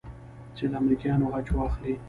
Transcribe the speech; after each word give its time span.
چې 0.55 0.63
له 0.71 0.75
امريکايانو 0.81 1.31
غچ 1.33 1.47
واخلې. 1.53 1.93